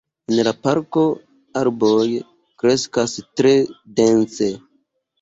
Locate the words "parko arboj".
0.67-2.07